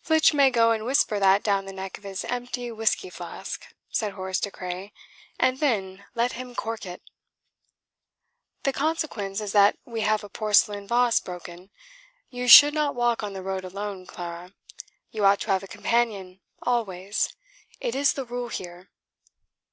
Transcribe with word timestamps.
"Flitch 0.00 0.34
may 0.34 0.50
go 0.50 0.72
and 0.72 0.84
whisper 0.84 1.20
that 1.20 1.44
down 1.44 1.64
the 1.64 1.72
neck 1.72 1.98
of 1.98 2.02
his 2.02 2.24
empty 2.24 2.72
whisky 2.72 3.08
flask," 3.10 3.64
said 3.92 4.14
Horace 4.14 4.40
De 4.40 4.50
Craye. 4.50 4.92
"And 5.38 5.60
then 5.60 6.04
let 6.16 6.32
him 6.32 6.56
cork 6.56 6.84
it." 6.84 7.00
"The 8.64 8.72
consequence 8.72 9.40
is 9.40 9.52
that 9.52 9.78
we 9.84 10.00
have 10.00 10.24
a 10.24 10.28
porcelain 10.28 10.88
vase 10.88 11.20
broken. 11.20 11.70
You 12.28 12.48
should 12.48 12.74
not 12.74 12.96
walk 12.96 13.22
on 13.22 13.34
the 13.34 13.42
road 13.44 13.64
alone, 13.64 14.04
Clara. 14.04 14.52
You 15.12 15.24
ought 15.24 15.38
to 15.42 15.52
have 15.52 15.62
a 15.62 15.68
companion, 15.68 16.40
always. 16.60 17.32
It 17.78 17.94
is 17.94 18.14
the 18.14 18.24
rule 18.24 18.48
here." 18.48 18.90